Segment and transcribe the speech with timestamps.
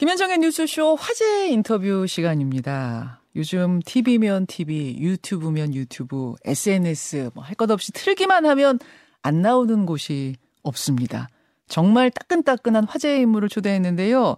[0.00, 3.20] 김현정의 뉴스쇼 화제 인터뷰 시간입니다.
[3.36, 8.78] 요즘 TV면 TV, 유튜브면 유튜브, SNS 뭐 할 것 없이 틀기만 하면
[9.20, 11.28] 안 나오는 곳이 없습니다.
[11.68, 14.36] 정말 따끈따끈한 화제의 인물을 초대했는데요.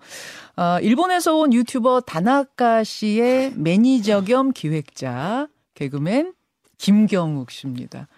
[0.56, 6.34] 어, 일본에서 온 유튜버 다나카 씨의 매니저 겸 기획자, 개그맨
[6.76, 8.08] 김경욱 씨입니다.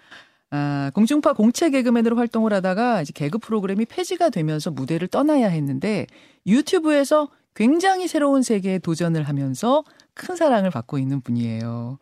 [0.56, 6.06] 아, 공중파 공채 개그맨으로 활동을 하다가 이제 개그 프로그램이 폐지가 되면서 무대를 떠나야 했는데
[6.46, 9.82] 유튜브에서 굉장히 새로운 세계에 도전을 하면서
[10.14, 11.98] 큰 사랑을 받고 있는 분이에요.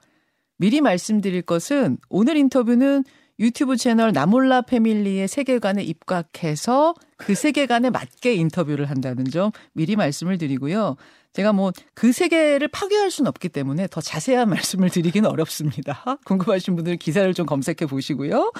[0.59, 3.05] 미리 말씀드릴 것은 오늘 인터뷰는
[3.39, 10.97] 유튜브 채널 나몰라 패밀리의 세계관에 입각해서 그 세계관에 맞게 인터뷰를 한다는 점 미리 말씀을 드리고요.
[11.33, 16.05] 제가 뭐 그 세계를 파괴할 수는 없기 때문에 더 자세한 말씀을 드리기는 어렵습니다.
[16.25, 18.53] 궁금하신 분들 기사를 좀 검색해 보시고요.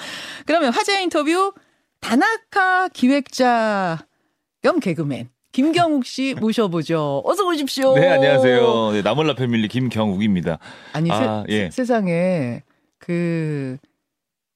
[0.45, 1.53] 그러면 화제 인터뷰
[1.99, 3.99] 다나카 기획자
[4.61, 7.21] 겸 개그맨 김경욱 씨 모셔보죠.
[7.25, 7.93] 어서 오십시오.
[7.95, 8.91] 네, 안녕하세요.
[8.93, 10.57] 네, 나몰라 패밀리 김경욱입니다.
[10.93, 11.69] 아니, 아, 세, 예.
[11.69, 12.63] 세상에
[12.97, 13.77] 그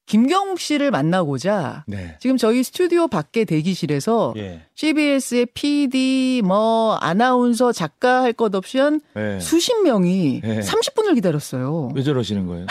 [0.08, 2.16] 김경욱 씨를 만나고자 네.
[2.18, 4.62] 지금 저희 스튜디오 밖에 대기실에서 예.
[4.74, 9.38] CBS의 PD, 뭐 아나운서, 작가 할 것 없이 한 네.
[9.40, 10.60] 수십 명이 네.
[10.60, 11.90] 30분을 기다렸어요.
[11.94, 12.66] 왜 저러시는 거예요?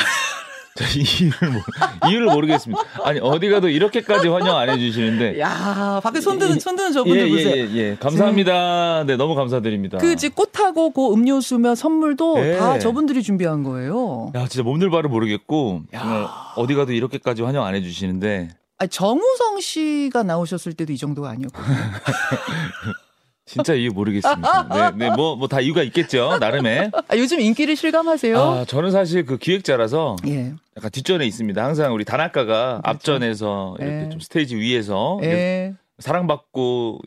[0.77, 2.81] 저 이유를, 모르, 이유를 모르겠습니다.
[3.03, 5.39] 아니, 어디 가도 이렇게까지 환영 안 해주시는데.
[5.39, 7.55] 야, 밖에 손드는 손드는 저분들 예, 예, 보세요.
[7.55, 7.95] 예, 예.
[7.99, 9.03] 감사합니다.
[9.05, 9.97] 네, 너무 감사드립니다.
[9.97, 12.57] 그집 꽃하고 그 음료수며 선물도 네.
[12.57, 14.31] 다 저분들이 준비한 거예요.
[14.35, 15.81] 야, 진짜 몸둘 바를 모르겠고.
[15.95, 16.53] 야.
[16.55, 18.49] 어디 가도 이렇게까지 환영 안 해주시는데.
[18.79, 21.77] 아니, 정우성 씨가 나오셨을 때도 이 정도가 아니었거든요.
[23.47, 24.67] 진짜 이유 모르겠습니다.
[24.93, 26.37] 네, 네, 뭐, 뭐 다 이유가 있겠죠.
[26.39, 26.91] 나름의.
[27.07, 28.37] 아, 요즘 인기를 실감하세요?
[28.39, 30.53] 아, 저는 사실 그 기획자라서 예.
[30.75, 31.63] 약간 뒷전에 있습니다.
[31.63, 34.09] 항상 우리 다나카가 앞전에서 이렇게 네.
[34.09, 35.73] 좀 스테이지 위에서 예.
[35.99, 36.99] 사랑받고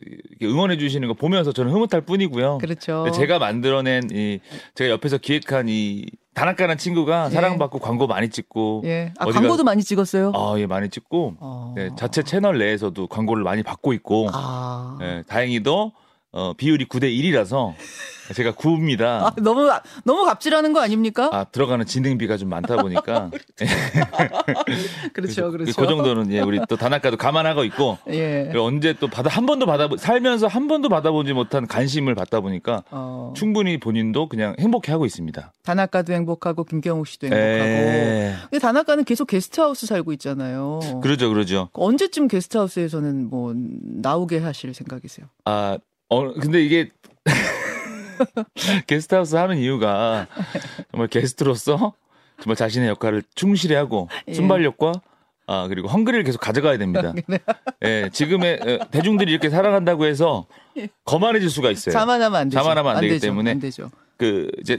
[0.43, 2.57] 응원해 주시는 거 보면서 저는 흐뭇할 뿐이고요.
[2.57, 3.05] 그렇죠.
[3.15, 4.39] 제가 만들어낸 이
[4.75, 7.33] 제가 옆에서 기획한 이 다나카라는 친구가 예.
[7.35, 9.13] 사랑받고 광고 많이 찍고 예.
[9.19, 10.31] 아, 어디가- 광고도 많이 찍었어요?
[10.35, 11.73] 아, 예, 많이 찍고 어.
[11.77, 14.97] 네, 자체 채널 내에서도 광고를 많이 받고 있고 아.
[15.01, 15.91] 예, 다행히도
[16.31, 17.73] 어, 비율이 9대 1이라서
[18.33, 19.01] 제가 9입니다.
[19.01, 19.69] 아, 너무
[20.05, 21.29] 너무 갑질하는 거 아닙니까?
[21.33, 23.29] 아, 들어가는 진행비가 좀 많다 보니까
[25.13, 25.73] 그렇죠, 그렇죠.
[25.75, 28.51] 그 정도는 예, 우리 또 다나카도 감안하고 있고 예.
[28.55, 33.33] 언제 또 받아 한 번도 받아 살면서 한 번도 받아보지 못한 관심을 받다 보니까 어,
[33.35, 35.51] 충분히 본인도 그냥 행복해 하고 있습니다.
[35.63, 37.41] 다나카도 행복하고 김경욱 씨도 행복하고.
[37.41, 38.35] 에...
[38.43, 40.79] 근데 다나카는 계속 게스트하우스 살고 있잖아요.
[41.01, 41.69] 그러죠, 그러죠.
[41.73, 45.27] 언제쯤 게스트하우스에서는 뭐 나오게 하실 생각이세요?
[45.45, 45.77] 아,
[46.11, 46.89] 어, 근데 이게
[48.85, 50.27] 게스트하우스 하는 이유가
[50.91, 51.93] 정말 게스트로서
[52.41, 54.33] 정말 자신의 역할을 충실히 하고 예.
[54.33, 54.91] 순발력과
[55.47, 57.13] 아 그리고 헝그리를 계속 가져가야 됩니다.
[57.85, 60.47] 예, 지금의 어, 대중들이 이렇게 살아간다고 해서
[61.05, 61.93] 거만해질 수가 있어요.
[61.93, 62.61] 자만하면 안 되죠.
[62.61, 63.27] 자만하면 안 되기 되죠.
[63.27, 63.51] 때문에.
[63.51, 63.89] 안 되죠.
[64.17, 64.77] 그 이제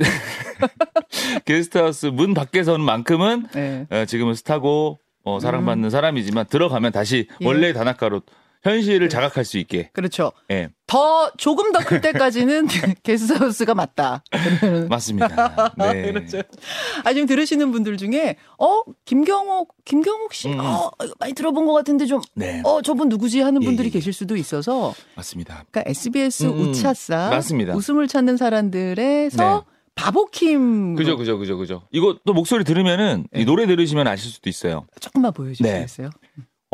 [1.46, 3.86] 게스트하우스 문 밖에서는 만큼은 네.
[3.90, 7.46] 어, 지금은 스타고 어, 사랑받는 사람이지만 들어가면 다시 예.
[7.46, 8.20] 원래 다나카로
[8.62, 9.90] 현실을 자각할 수 있게.
[9.92, 10.32] 그렇죠.
[10.50, 12.66] 예, 더 조금 더클 때까지는
[13.02, 14.22] 게스트하우스가 맞다.
[14.88, 15.72] 맞습니다.
[15.76, 16.12] 네.
[16.12, 16.42] 그렇죠.
[17.04, 20.60] 아, 지금 들으시는 분들 중에, 어, 김경옥, 김경옥 씨, 음.
[20.60, 23.92] 어, 많이 들어본 것 같은데 좀, 네, 어, 저분 누구지 하는 예, 분들이 예.
[23.92, 25.64] 계실 수도 있어서, 맞습니다.
[25.70, 26.68] 그러니까 SBS 음, 음.
[26.68, 27.30] 우차싸.
[27.30, 27.74] 맞습니다.
[27.74, 30.94] 웃음을 찾는 사람들에서 바보킴.
[30.96, 31.82] 그죠, 그죠, 그죠, 그죠.
[31.90, 33.42] 이거 또 목소리 들으면은 네.
[33.42, 34.86] 이 노래 들으시면 아실 수도 있어요.
[35.00, 36.10] 조금만 보여주시겠어요?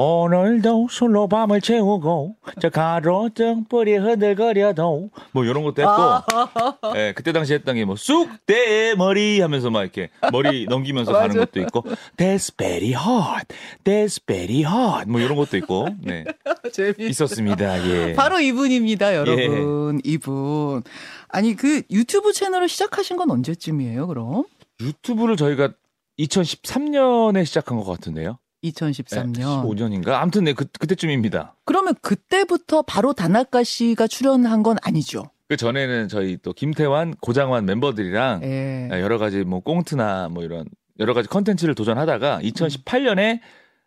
[0.01, 7.53] 오늘도 술로 밤을 채우고 저 가로등 뿌리 흔들거려도 뭐 이런 것도 했고 예, 그때 당시
[7.55, 11.35] 했던 게 뭐 쑥대 머리 하면서 막 이렇게 머리 넘기면서 가는.
[11.37, 11.83] 것도 있고
[12.17, 13.47] That's very hot,
[13.83, 16.25] That's very hot 뭐 이런 것도 있고 네
[16.73, 17.89] 재밌 있었습니다.
[17.91, 18.13] 예.
[18.13, 20.01] 바로 이분입니다, 여러분.
[20.05, 20.83] 이분.
[21.29, 24.45] 아니, 그 유튜브 채널을 시작하신 건 언제쯤이에요, 그럼?
[24.81, 25.71] 유튜브를 저희가
[26.19, 28.39] 2013년에 시작한 것 같은데요.
[28.65, 29.37] 2013년.
[29.37, 30.11] 15년인가?
[30.11, 31.55] 아무튼 네, 그, 그때쯤입니다.
[31.65, 35.25] 그러면 그때부터 바로 다나카 씨가 출연한 건 아니죠?
[35.49, 38.89] 그 전에는 저희 또 김태환, 고장환 멤버들이랑 예.
[38.93, 40.67] 여러 가지 뭐 꽁트나 뭐 이런
[40.99, 43.41] 여러 가지 컨텐츠를 도전하다가 2018년에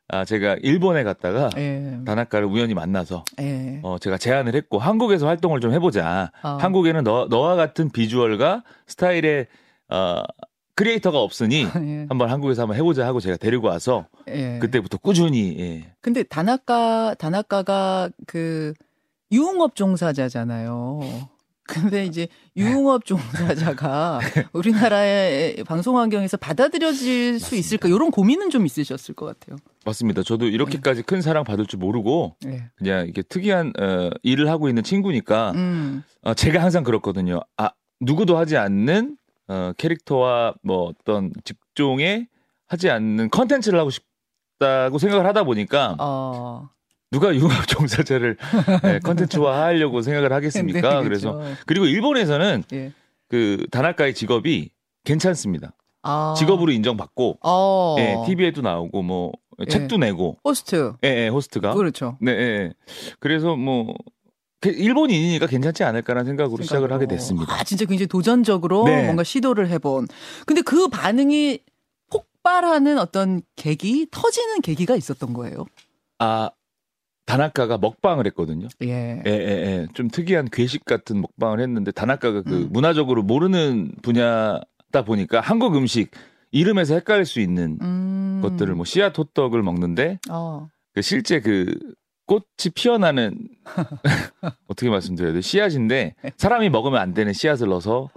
[0.07, 1.99] 아, 제가 일본에 갔다가 예.
[2.05, 3.79] 다나카를 우연히 만나서 예.
[3.83, 6.31] 어, 제가 제안을 했고 한국에서 활동을 좀 해보자.
[6.43, 6.57] 어.
[6.59, 9.47] 한국에는 너, 너와 같은 비주얼과 스타일의
[9.89, 10.23] 어,
[10.81, 12.05] 크리에이터가 없으니 예.
[12.09, 14.57] 한번 한국에서 한번 해보자 하고 제가 데리고 와서 예.
[14.59, 15.93] 그때부터 꾸준히 예.
[16.01, 18.73] 근데 다나카 다나카가 그
[19.31, 21.01] 유흥업 종사자잖아요.
[21.63, 24.19] 근데 이제 유흥업 종사자가
[24.53, 27.87] 우리나라의 방송 환경에서 받아들여질 수 있을까?
[27.87, 29.57] 이런 고민은 좀 있으셨을 것 같아요.
[29.85, 30.23] 맞습니다.
[30.23, 32.65] 저도 이렇게까지 큰 사랑 받을 줄 모르고 예.
[32.75, 36.03] 그냥 이게 특이한 어, 일을 하고 있는 친구니까 음.
[36.23, 37.39] 어, 제가 항상 그렇거든요.
[37.55, 37.69] 아
[38.01, 39.17] 누구도 하지 않는
[39.51, 42.27] 어, 캐릭터와 뭐 어떤 직종에
[42.67, 46.69] 하지 않는 컨텐츠를 하고 싶다고 생각을 하다 보니까 어.
[47.11, 48.37] 누가 유흥업 종사자를
[48.83, 50.79] 네, 컨텐츠화 하려고 생각을 하겠습니까?
[51.01, 51.55] 네, 그래서 그렇죠.
[51.65, 52.93] 그리고 일본에서는 예.
[53.27, 54.69] 그 다나카의 직업이
[55.03, 55.73] 괜찮습니다.
[56.03, 56.33] 아.
[56.37, 57.95] 직업으로 인정받고 어.
[57.99, 59.65] 예, TV에도 나오고 뭐 예.
[59.65, 60.93] 책도 내고 호스트.
[61.03, 62.17] 예, 예, 호스트가 그렇죠.
[62.21, 62.73] 네, 예, 예.
[63.19, 63.93] 그래서 뭐 게-
[64.69, 67.53] 일본인이니까 괜찮지 않을까라는 생각으로 시작을 하게 됐습니다.
[67.53, 69.03] 아, 진짜 굉장히 도전적으로 네.
[69.05, 70.07] 뭔가 시도를 해본.
[70.45, 71.59] 근데 그 반응이
[72.09, 75.65] 폭발하는 어떤 계기, 터지는 계기가 있었던 거예요.
[76.19, 76.51] 아
[77.25, 78.67] 다나카가 먹방을 했거든요.
[78.83, 79.21] 예.
[79.25, 79.87] 예, 예, 예.
[79.93, 82.69] 좀 특이한 괴식 같은 먹방을 했는데 다나카가 그 음.
[82.71, 86.11] 문화적으로 모르는 분야다 보니까 한국 음식
[86.51, 88.39] 이름에서 헷갈릴 수 있는 음.
[88.43, 90.67] 것들을 뭐 씨앗 호떡을 먹는데 어.
[90.93, 91.73] 그 실제 그
[92.31, 93.37] 꽃이 피어나는
[94.69, 98.09] 어떻게 말씀드려야 돼 씨앗인데 사람이 먹으면 안 되는 씨앗을 넣어서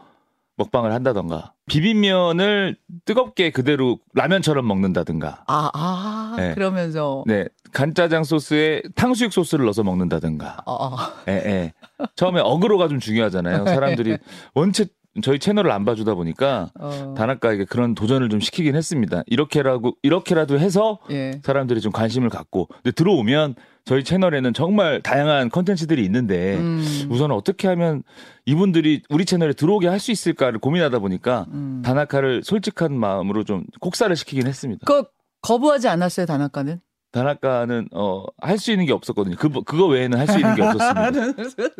[0.56, 2.76] 먹방을 한다던가 비빔면을
[3.06, 6.54] 뜨겁게 그대로 라면처럼 먹는다든가 아, 아, 네.
[6.54, 7.24] 그러면서.
[7.26, 10.96] 네 간짜장 소스에 탕수육 소스를 넣어서 먹는다든가 어, 어.
[11.26, 11.72] 예, 예.
[12.14, 14.18] 처음에 어그로가 좀 중요하잖아요 사람들이
[14.54, 14.86] 원체
[15.22, 17.14] 저희 채널을 안 봐주다 보니까 어.
[17.16, 21.40] 다나카에게 그런 도전을 좀 시키긴 했습니다 이렇게라고 이렇게라도 해서 예.
[21.42, 26.82] 사람들이 좀 관심을 갖고 근데 들어오면 저희 채널에는 정말 다양한 컨텐츠들이 있는데 음.
[27.10, 28.02] 우선 어떻게 하면
[28.46, 31.82] 이분들이 우리 채널에 들어오게 할 수 있을까를 고민하다 보니까 음.
[31.84, 34.84] 다나카를 솔직한 마음으로 좀 kok사를 시키긴 했습니다.
[34.86, 35.04] 그
[35.42, 36.80] 거부하지 않았어요, 다나카는?
[37.12, 39.36] 다나카는 어 할 수 있는 게 없었거든요.
[39.36, 41.10] 그 그거 외에는 할 수 있는 게 없었습니다.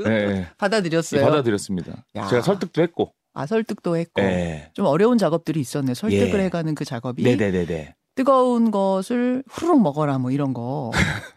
[0.05, 0.47] 네, 네.
[0.59, 1.23] 받아들였어요.
[1.25, 2.05] 받아들였습니다.
[2.17, 2.27] 야.
[2.27, 3.13] 제가 설득도 했고.
[3.35, 4.23] 아, 설득도 했고.
[4.23, 4.71] 네.
[4.75, 5.95] 좀 어려운 작업들이 있었네.
[5.95, 6.45] 설득을 예.
[6.45, 7.23] 해가는 그 작업이.
[7.25, 7.95] 네네네네.
[8.15, 10.93] 뜨거운 것을 후루룩 먹어라, 뭐 이런 거.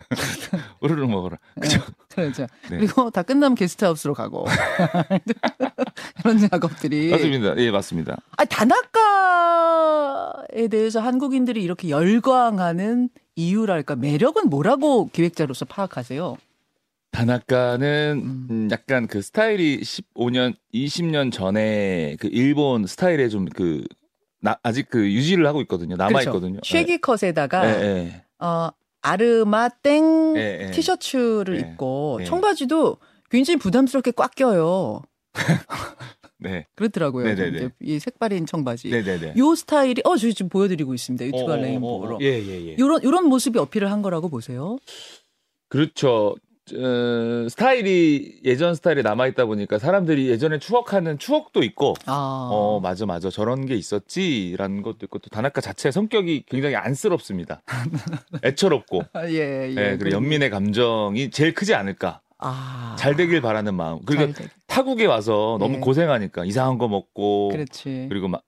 [0.79, 1.39] 우르르 먹어라.
[1.59, 1.81] 그죠?
[2.09, 2.45] 그렇죠.
[2.69, 2.77] 네.
[2.77, 4.45] 그리고 다 끝나면 게스트하우스로 가고.
[6.21, 7.09] 그런 작업들이.
[7.09, 7.57] 맞습니다.
[7.57, 8.17] 예, 맞습니다.
[8.37, 8.77] 아, 다나카에
[10.69, 16.37] 대해서 한국인들이 이렇게 열광하는 이유랄까, 매력은 뭐라고 기획자로서 파악하세요?
[17.11, 18.47] 다나카는 음.
[18.49, 23.83] 음, 약간 그 스타일이 15년, 20년 전에 그 일본 스타일에 좀 그
[24.63, 25.95] 아직 그 유지를 하고 있거든요.
[25.95, 26.53] 남아 있거든요.
[26.53, 26.77] 그렇죠.
[26.77, 28.23] 쉐기 컷에다가, 예, 예.
[28.39, 28.69] 어,
[29.01, 30.71] 아르마 땡 예, 예.
[30.71, 31.59] 티셔츠를 예.
[31.59, 32.25] 입고, 예.
[32.25, 32.97] 청바지도
[33.29, 35.01] 굉장히 부담스럽게 꽉 껴요.
[36.39, 36.65] 네.
[36.75, 37.25] 그렇더라고요.
[37.25, 37.57] 네네네.
[37.57, 38.89] 이제 이 색바린 청바지.
[38.89, 39.33] 네네네.
[39.37, 41.25] 요 스타일이, 어, 저 지금 보여드리고 있습니다.
[41.25, 42.15] 유튜브 어, 어, 레인보우로.
[42.15, 42.19] 어, 어.
[42.21, 42.75] 예, 예, 예.
[42.77, 44.77] 요런, 요런 모습이 어필을 한 거라고 보세요?
[45.69, 46.35] 그렇죠.
[46.75, 52.49] 어, 스타일이 예전 스타일이 남아 있다 보니까 사람들이 예전에 추억하는 추억도 있고, 아.
[52.51, 53.29] 어, 맞아, 맞아.
[53.29, 57.61] 저런 게 있었지라는 것도 있고, 또 다나카 자체 성격이 굉장히 안쓰럽습니다.
[58.43, 59.75] 애처롭고, 아, 예, 예.
[59.77, 62.21] 예, 그리고 연민의 감정이 제일 크지 않을까.
[62.39, 62.95] 아.
[62.99, 63.99] 잘 되길 바라는 마음.
[64.05, 64.33] 되길.
[64.67, 65.79] 타국에 와서 너무 예.
[65.79, 68.07] 고생하니까 이상한 거 먹고, 그렇지.
[68.09, 68.43] 그리고 막,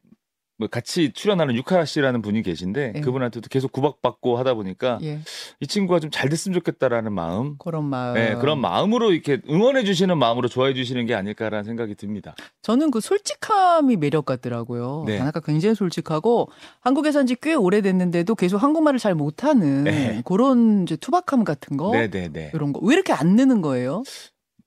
[0.59, 3.00] 뭐 같이 출연하는 유카라 씨라는 분이 계신데, 예.
[3.00, 5.21] 그분한테도 계속 구박받고 하다 보니까, 예.
[5.61, 8.15] 이 친구가 좀 잘 됐으면 좋겠다라는 마음, 그런 마음.
[8.15, 12.35] 네, 그런 마음으로 이렇게 응원해 주시는 마음으로 좋아해 주시는 게 아닐까라는 생각이 듭니다.
[12.61, 15.06] 저는 그 솔직함이 매력 같더라고요.
[15.07, 15.17] 네.
[15.17, 16.50] 다나카 굉장히 솔직하고
[16.81, 20.21] 한국에 산지 꽤 오래됐는데도 계속 한국말을 잘 못하는 네.
[20.25, 21.91] 그런 이제 투박함 같은 거.
[21.91, 22.51] 네, 네, 네.
[22.53, 22.81] 이런 거.
[22.83, 24.03] 왜 이렇게 안 느는 거예요?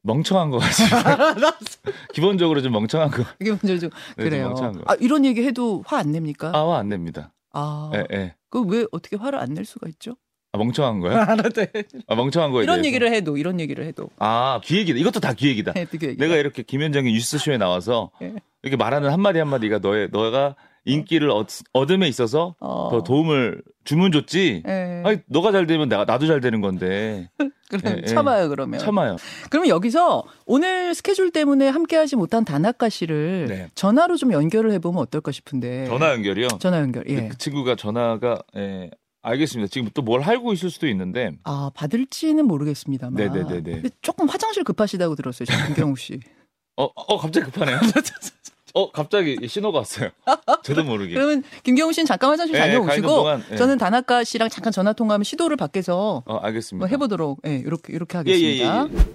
[0.03, 1.53] 멍청한 거 같아요.
[2.13, 3.25] 기본적으로 좀 멍청한 거.
[3.41, 4.55] 이게 먼저 좀 네, 좀 그래요.
[4.55, 4.73] 거.
[4.87, 6.51] 아, 이런 얘기 해도 화 안 냅니까?
[6.55, 7.33] 아, 화 안 냅니다.
[7.53, 7.91] 아.
[7.95, 8.35] 예, 예.
[8.51, 10.17] 그왜 어떻게 화를 안 낼 수가 있죠?
[10.53, 11.17] 아, 멍청한 거요?
[11.19, 12.87] 아, 멍청한 거에 이런 대해서.
[12.89, 14.99] 얘기를 해도 이런 얘기를 해도 아, 기획이다.
[14.99, 15.73] 이것도 다 기획이다.
[15.77, 18.35] 해, 되게 내가 이렇게 김현정의 뉴스쇼에 나와서 예.
[18.63, 22.89] 이렇게 말하는 한 마디 한 마디가 너의 너가 인기를 얻, 얻음에 있어서 어.
[22.91, 24.63] 더 도움을 주문 줬지.
[24.67, 25.03] 예.
[25.05, 27.31] 아니, 너가 잘 되면 내가 나도 잘 되는 건데.
[27.71, 28.07] 그럼 예, 예.
[28.07, 28.79] 참아요 그러면.
[28.81, 29.17] 참아요.
[29.51, 33.69] 그러면 여기서 오늘 스케줄 때문에 함께하지 못한 다나카 씨를 네.
[33.75, 35.87] 전화로 좀 연결을 해보면 어떨까 싶은데.
[35.87, 36.49] 전화 연결이요.
[36.61, 37.05] 전화 연결.
[37.09, 37.29] 예.
[37.29, 38.91] 그 친구가 전화가 예,
[39.23, 39.71] 알겠습니다.
[39.71, 43.15] 지금 또 뭘 알고 있을 수도 있는데 아 받을지는 모르겠습니다만.
[43.15, 43.63] 네네네네.
[43.63, 46.19] 근데 조금 화장실 급하시다고 들었어요, 김경우 씨.
[46.77, 47.79] 어, 어 갑자기 급하네요.
[48.75, 50.11] 어 갑자기 신호가 왔어요.
[50.65, 51.15] 저도 모르게.
[51.15, 53.57] 그러면 김경우 씨는 잠깐 화장실 예, 다녀오시고 동안, 예.
[53.57, 56.87] 저는 다나카 씨랑 잠깐 전화 통화하면 시도를 밖에서 어 알겠습니다.
[56.87, 58.89] 뭐 해보도록 예, 이렇게 이렇게 예, 예, 하겠습니다.
[59.09, 59.15] 예,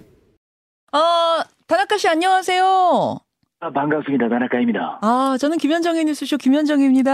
[0.92, 3.27] 아 다나카 씨 안녕하세요.
[3.60, 4.28] 아, 반갑습니다.
[4.28, 5.00] 다나카입니다.
[5.02, 7.10] 아 저는 김현정의 뉴스쇼 김현정입니다.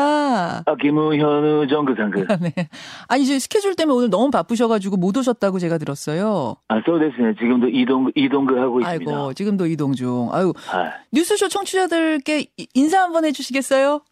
[0.67, 2.27] 아, 김우현우 정규상그.
[2.43, 2.69] 네.
[3.09, 6.57] 아니 이제 스케줄 때문에 오늘 너무 바쁘셔가지고 못 오셨다고 제가 들었어요.
[6.69, 7.37] 아, そうですね.
[7.39, 9.11] 지금도 이동, 이동그 하고 있습니다.
[9.11, 10.29] 아이고 지금도 이동 중.
[10.33, 14.03] 아유 아, 뉴스쇼 청취자들께 이- 인사 한번 해주시겠어요?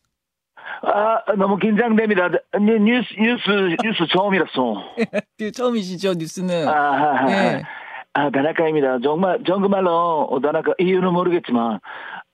[0.85, 2.31] 아, 너무 긴장됩니다.
[2.59, 4.85] 뉴- 뉴스, 뉴스, 뉴스 처음이라서.
[5.39, 6.67] 그 처음이시죠 뉴스는.
[6.67, 7.63] 아, 아, 예.
[8.15, 8.99] 아, 다나카입니다.
[9.03, 11.79] 정말, 정말로, 어, 다나카, 이유는 모르겠지만,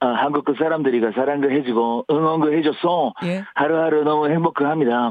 [0.00, 3.45] 아, 한국 그 사람들이가 사랑도 해주고, 응원도 해줘서, 예.
[3.55, 5.11] 하루하루 너무 행복합니다.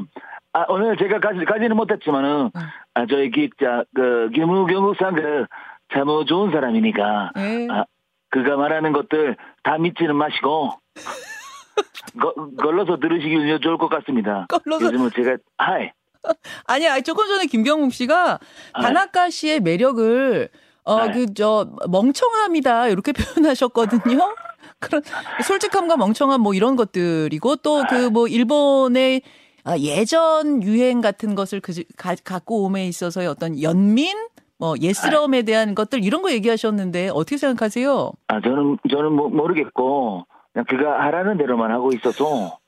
[0.54, 2.50] 아, 오늘 제가 가지, 가지는 못했지만은,
[2.94, 5.44] 아, 저희 기획자, 그, 김우경욱상 그,
[5.92, 7.68] 참 좋은 사람이니까, 예.
[7.70, 7.84] 아,
[8.30, 10.70] 그가 말하는 것들 다 믿지는 마시고,
[12.20, 14.46] 거, 걸러서 들으시길 좋을 것 같습니다.
[14.50, 15.90] 걸러서- 요즘은 제가, 하이.
[16.66, 18.38] 아니, 아니 조금 전에 김경욱 씨가
[18.72, 18.80] 아.
[18.82, 20.48] 다나카 씨의 매력을
[20.84, 21.12] 어 네.
[21.12, 23.12] 그저 멍청함이다 이렇게
[23.46, 24.34] 표현하셨거든요.
[24.80, 25.02] 그런
[25.44, 29.22] 솔직함과 멍청함 뭐 이런 것들이고 또 그 뭐 일본의
[29.64, 34.16] 아, 예전 유행 같은 것을 그, 가, 갖고 오에 있어서의 어떤 연민
[34.58, 38.12] 뭐 예스러움에 대한 것들 이런 거 얘기하셨는데 어떻게 생각하세요?
[38.28, 42.58] 아, 저는, 저는 뭐, 모르겠고, 그냥 그가 하라는 대로만 하고 있어서,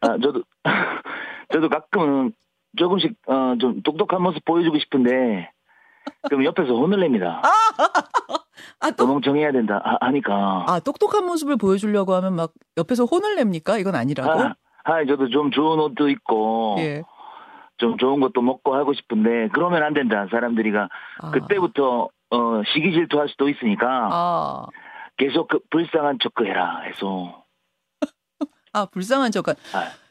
[0.00, 0.42] 아, 저도,
[1.52, 2.32] 저도 가끔은
[2.76, 5.50] 조금씩, 어, 좀 똑똑한 모습 보여주고 싶은데,
[6.28, 7.40] 그럼 옆에서 혼을 냅니다.
[8.80, 9.80] 아, 너 또, 멍청해야 된다.
[9.84, 10.64] 아, 하니까.
[10.66, 13.78] 아, 똑똑한 모습을 보여주려고 하면 막 옆에서 혼을 냅니까?
[13.78, 14.30] 이건 아니라고?
[14.30, 17.02] 아, 아, 저도 좀 좋은 옷도 입고, 예.
[17.76, 20.26] 좀 좋은 것도 먹고 하고 싶은데, 그러면 안 된다.
[20.30, 20.88] 사람들이가.
[21.22, 21.30] 아.
[21.30, 24.66] 그때부터, 어, 시기 질투할 수도 있으니까, 아,
[25.18, 27.44] 계속 그 불쌍한 척 해라 해서.
[28.72, 29.48] 아 불쌍한 척.
[29.48, 29.54] 아,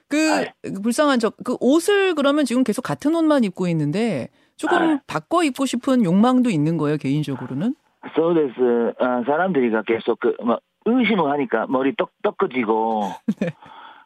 [0.08, 0.46] 그, 아이.
[0.62, 1.36] 그 불쌍한 척.
[1.44, 5.00] 그 옷을 그러면 지금 계속 같은 옷만 입고 있는데 조금 아이.
[5.08, 7.74] 바꿔 입고 싶은 욕망도 있는 거예요, 개인적으로는?
[8.16, 13.50] 서울에서 아, 사람들이가 계속 그막 의심을 하니까 머리 떡 떡거지고 네.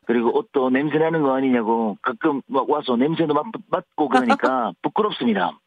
[0.05, 5.57] 그리고 옷도 냄새 나는 거 아니냐고 가끔 막 와서 냄새도 맡, 맡고 그러니까 부끄럽습니다.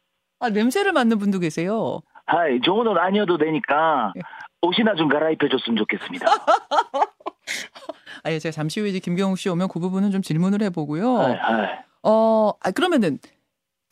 [0.40, 2.00] 아, 냄새를 맡는 분도 계세요.
[2.26, 4.20] はい 좋은 옷 아니어도 되니까 예.
[4.62, 6.26] 옷이나 좀 갈아입혀 줬으면 좋겠습니다.
[8.24, 11.16] 아, 예, 제가 잠시 후에 이제 김경욱 씨 오면 그 부분은 좀 질문을 해보고요.
[11.18, 11.68] はい, はい.
[12.02, 13.18] 어, 아, 그러면은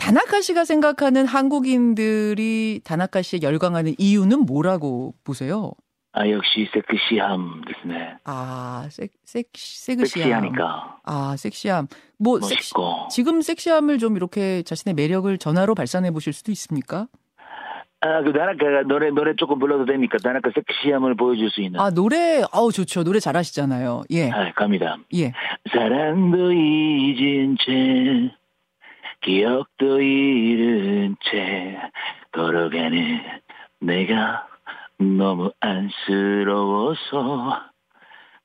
[0.05, 5.73] 다나카 씨가 생각하는 한국인들이 다나카 씨에 열광하는 이유는 뭐라고 보세요?
[6.13, 8.17] 아 역시 섹시함 됐네.
[8.25, 10.07] 아, 섹, 섹, 섹시함.
[10.07, 11.89] 섹시하니까 아, 섹시함.
[12.19, 13.09] 뭐, 섹시, 멋있고.
[13.11, 17.09] 지금 섹시함을 좀 이렇게 자신의 매력을 전화로 발산해 보실 수도 있습니까?
[18.01, 20.19] 아그 다나카가 노래 노래 조금 불러도 됩니까?
[20.23, 21.81] 다나카 섹시함을 보여줄 수 있는.
[21.81, 23.03] 아, 노래, 아우, 좋죠.
[23.05, 24.03] 노래 잘하시잖아요.
[24.13, 24.99] 예, 아, 갑니다.
[25.15, 25.33] 예.
[25.73, 28.31] 사랑도 잊은 채
[29.25, 31.81] 기억도 잃은 채
[32.33, 33.21] 걸어가는
[33.81, 34.47] 내가
[34.99, 37.09] 너무 안쓰러워서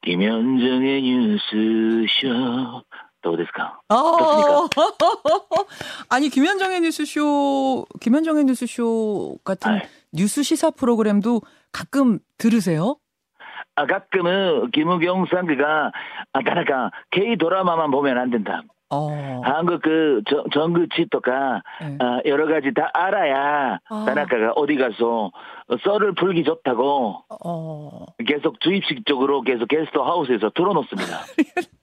[0.02, 2.82] 김현정의 뉴스쇼
[3.22, 4.70] 또어디까 어.
[6.10, 9.82] 아니 김현정의 뉴스쇼, 김현정의 뉴스쇼 같은 아이.
[10.14, 11.42] 뉴스 시사 프로그램도
[11.74, 12.96] 가끔 들으세요?
[13.76, 15.92] 아 가끔은 김우경 선배가
[16.32, 18.64] 아까 그러니까 나라가 K 드라마만 보면 안 된다.
[18.92, 19.42] 어.
[19.44, 21.98] 한국 그 정- 정치 とか 예.
[22.00, 24.06] 아, 여러 가지 다 알아야 아.
[24.06, 25.32] 다나카가 어디 가서
[25.84, 28.06] 썰을 풀기 좋다고 어.
[28.28, 31.20] 계속 주입식적으로 계속 게스트 하우스에서 틀어놓습니다.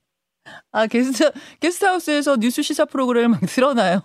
[0.72, 4.00] 아, 게스트, 게스트하우스에서 뉴스 시사 프로그램을 막 틀어놔요?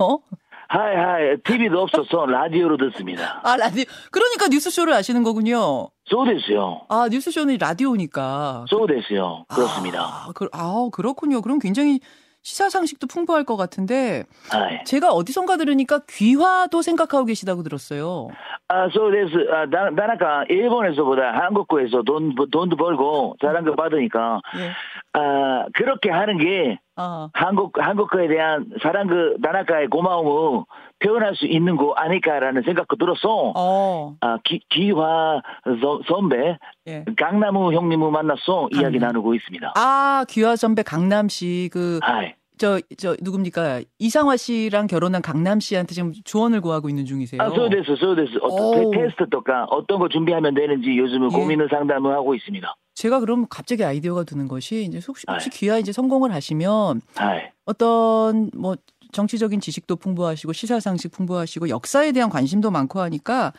[0.69, 3.41] はい はい TV도 없어서 라디오로 듣습니다.
[3.43, 3.83] 아, 라디오.
[4.09, 5.89] 그러니까 뉴스쇼를 아시는 거군요.
[6.05, 6.85] そうですよ.
[6.87, 8.65] 아, 뉴스쇼는 라디오니까.
[8.69, 9.45] そうですよ.
[9.49, 10.01] 그렇습니다.
[10.01, 11.41] 아, 그, 아, 그렇군요.
[11.41, 11.99] 그럼 굉장히
[12.43, 14.83] 시사 상식도 풍부할 것 같은데 하이.
[14.85, 18.29] 제가 어디선가 들으니까 귀화도 생각하고 계시다고 들었어요.
[18.67, 19.47] 아, 소데스.
[19.51, 24.71] 아, 다, 다나카 일본에서보다 한국에서 돈 돈도 벌고 거 받으니까 예.
[25.13, 30.63] 아 그렇게 하는 게 아, 한국 한국에 대한 사랑 그 다나카의 고마움을
[31.03, 33.53] 표현할 수 있는 거 아닐까라는 생각도 들었어.
[33.55, 35.41] 어, 아 기, 기화
[35.81, 37.03] 서- 선배 예.
[37.17, 39.07] 강나무 형님을 만나서 이야기 강남.
[39.09, 39.73] 나누고 있습니다.
[39.75, 42.33] 아, 귀화 선배 강남 씨, 그, はい.
[42.57, 43.81] 저, 저, 누굽니까?
[43.97, 47.41] 이상화 씨랑 결혼한 강남 씨한테 지금 조언을 구하고 있는 중이세요.
[47.41, 48.37] 아, そうです, そうです.
[48.39, 48.91] 어떤.
[48.91, 51.35] 테스트 とか 어떤 거 준비하면 되는지 요즘은 예.
[51.35, 52.75] 고민을 상담을 하고 있습니다.
[52.93, 55.57] 제가 그럼 갑자기 아이디어가 드는 것이 이제 혹시, 혹시 네.
[55.57, 57.41] 귀화 이제 성공을 하시면 はい.
[57.65, 58.75] 어떤 뭐
[59.11, 63.53] 정치적인 지식도 풍부하시고 시사 상식 풍부하시고 역사에 대한 관심도 많고 하니까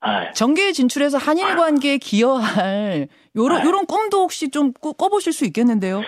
[0.00, 0.32] はい.
[0.34, 3.64] 정계에 진출해서 한일 관계에 기여할 요런 네.
[3.66, 6.02] 요런 꿈도 혹시 좀 꾸- 꿔보실 수 있겠는데요.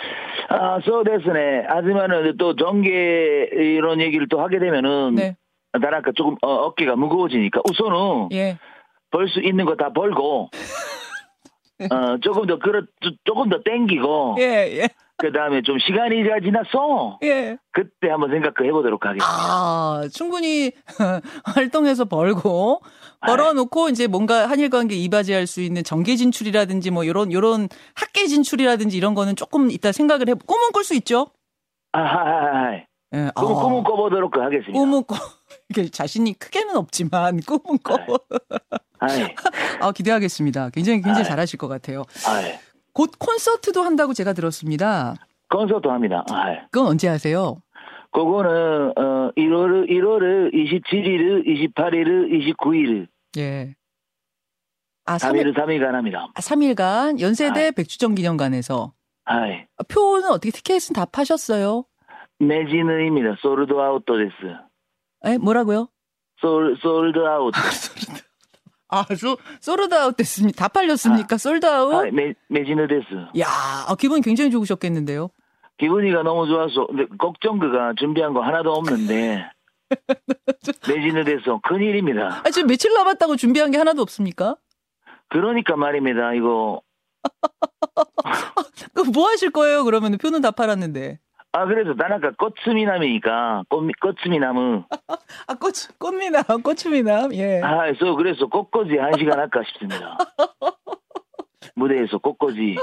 [0.50, 1.64] 아, 소데스네.
[1.68, 5.37] 하지만은 또 정계 이런 얘기를 또 하게 되면은 네.
[5.73, 8.58] 나라까 조금 어, 어깨가 무거워지니까 우선은 예.
[9.11, 10.49] 벌수 있는 거 다 벌고
[11.90, 12.82] 어, 조금 더 그렇
[13.25, 14.88] 조금 더 땡기고 예, 예.
[15.18, 17.18] 그 다음에 좀 시간이 잘 지났어.
[17.25, 17.58] 예.
[17.72, 19.26] 그때 한번 생각 해 보도록 하겠습니다.
[19.26, 20.70] 아, 충분히
[21.44, 22.80] 활동해서 벌고
[23.26, 28.96] 벌어놓고 이제 뭔가 한일 관계 이바지할 수 있는 정계 진출이라든지 뭐 요런 요런 학계 진출이라든지
[28.96, 31.26] 이런 거는 조금 이따 생각을 해 꿈은 꿀 수 있죠.
[31.92, 32.75] 아하하하.
[33.14, 33.30] 예.
[33.34, 34.72] 꿈, 아, 꿈은 꿔보도록 하겠습니다.
[34.72, 35.16] 꿈은 꿔.
[35.92, 37.98] 자신이 크게는 없지만 꿈은 꿔.
[39.80, 40.70] 아, 기대하겠습니다.
[40.70, 41.25] 굉장히 굉장히.
[41.25, 42.04] 잘하실 것 같아요.
[42.98, 45.14] 곧 콘서트도 한다고 제가 들었습니다.
[45.48, 46.24] 콘서트 합니다.
[46.32, 46.56] 아이.
[46.72, 47.54] 그건 언제 하세요?
[48.10, 53.06] 그거는, 어, 1월, 1월 27일, 28일, 29일.
[53.36, 53.76] 예.
[55.04, 56.26] 아, 3일, 3일, 3일간 합니다.
[56.34, 57.78] 아, 3일간 연세대 はい.
[57.78, 58.92] 백주년 기념관에서.
[59.26, 59.42] 아,
[59.88, 61.84] 표는 어떻게 티켓은 다 파셨어요?
[62.40, 63.36] 매진의입니다.
[63.40, 64.58] Sold out도 됐어.
[65.24, 65.86] 에, 뭐라고요?
[66.40, 67.54] 솔, sold out.
[68.88, 70.64] 아, 소, sold out 됐습니다.
[70.64, 71.37] 다 팔렸습니까?
[71.37, 71.94] Sold out?
[71.95, 73.30] 아, 매, 매진의 됐어.
[73.38, 73.47] 야,
[73.87, 75.30] 아, 기분 굉장히 좋으셨겠는데요?
[75.78, 79.45] 기분이가 너무 좋아서, 근데 걱정 그가 준비한 거 하나도 없는데,
[80.88, 81.61] 매진의 됐어.
[81.62, 82.42] 큰일입니다.
[82.45, 84.57] 아, 지금 며칠 남았다고 준비한 게 하나도 없습니까?
[85.28, 86.33] 그러니까 말입니다.
[86.35, 86.80] 이거,
[88.95, 89.85] 그럼 뭐 하실 거예요?
[89.85, 91.18] 그러면 표는 다 팔았는데.
[91.52, 94.84] 아, 그래서 다나카 꽃미남이니까, 꽃, 꽃미남 은,
[95.46, 97.60] 아, 꽃, 꽃미남, 꽃미남, 예.
[97.62, 100.16] 아, 그래서, 그래서 꽃꽂이 한 시간 할까 싶습니 다.
[101.74, 102.76] 무대에서 꽃꽂이.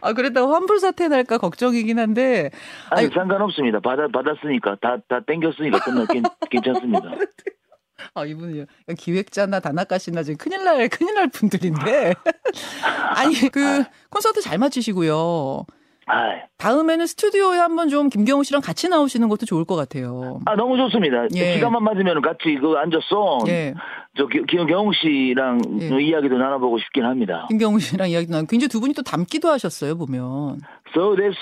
[0.00, 2.50] 아, 그랬다고 환불 사태 날까 걱정이긴 한데,
[2.90, 3.80] 아니, 아니- 상관없습니다.
[3.80, 7.02] 받아, 받았으니까, 다, 다 땡겼으니까 끝나, 괜, 괜찮습니다.
[8.14, 8.64] 아, 이분이
[8.98, 12.14] 기획자나 다나카 씨나 지금 큰일 날, 큰일 날 분들인데.
[13.14, 15.64] 아니, 그, 콘서트 잘 마치시고요.
[16.06, 20.40] 아, 다음에는 스튜디오에 한번 좀 김경호 씨랑 같이 나오시는 것도 좋을 것 같아요.
[20.44, 21.26] 아, 너무 좋습니다.
[21.34, 21.54] 예.
[21.54, 23.38] 시간만 맞으면 같이 그 앉았어.
[23.48, 23.74] 예.
[24.16, 26.02] 저 기- 기영경 씨랑 예.
[26.02, 27.46] 이야기도 나눠보고 싶긴 합니다.
[27.48, 30.60] 김경호 씨랑 이야기 나누고 굉장히 두 분이 또 닮기도 하셨어요, 보면.
[30.94, 31.34] So this,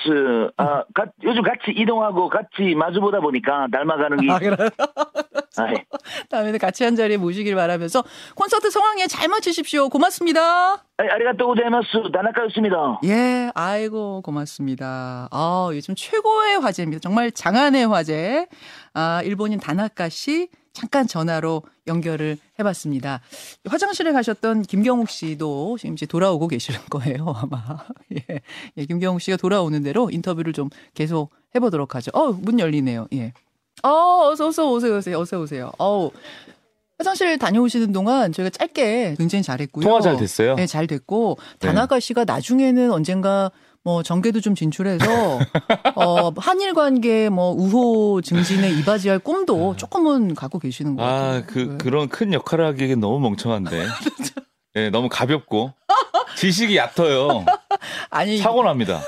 [0.57, 4.31] 아, 가- 요즘 같이 이동하고 같이 마주보다 보니까 닮아가는 게.
[4.31, 4.37] 아.
[4.37, 4.49] 아이,
[6.31, 8.03] 다음에는 같이 한 자리에 모시길 바라면서
[8.35, 9.89] 콘서트 성황리에 잘 마치십시오.
[9.89, 10.85] 고맙습니다.
[10.97, 11.89] 아이, 아리가또 고자이마스.
[12.13, 13.01] 다나카였습니다.
[13.05, 15.29] 예, 아이고, 고맙습니다.
[15.31, 17.01] 아, 요즘 최고의 화제입니다.
[17.01, 18.47] 정말 장안의 화제.
[18.95, 23.21] 아, 일본인 다나카 씨 잠깐 전화로 연결을 해봤습니다.
[23.69, 27.79] 화장실에 가셨던 김경욱 씨도 지금 이제 돌아오고 계시는 거예요, 아마.
[28.17, 28.41] 예,
[28.77, 32.11] 예 김경욱 씨가 돌아오는 대로 인터뷰를 좀 계속 해보도록 하죠.
[32.15, 33.07] 어, 문 열리네요.
[33.15, 33.33] 예.
[33.83, 35.73] 어, 어서, 어서 오세요, 오세요, 어서 오세요.
[35.79, 36.11] 어우.
[36.99, 39.85] 화장실 다녀오시는 동안 저희가 짧게 굉장히 잘했고요.
[39.85, 40.55] 통화 잘 됐어요?
[40.55, 41.67] 네, 잘 됐고 네.
[41.67, 43.51] 다나카 씨가 나중에는 언젠가
[43.83, 45.05] 뭐 정계도 좀 진출해서
[45.97, 51.39] 어 한일 관계 뭐 우호 증진에 이바지할 꿈도 조금은 갖고 계시는 것 같아요.
[51.39, 51.79] 아, 그, 네.
[51.79, 53.85] 그런 큰 역할을 하기에는 너무 멍청한데.
[54.77, 55.73] 예, 너무 가볍고.
[56.37, 57.45] 지식이 얕아요.
[58.11, 59.01] 아니 사고 납니다.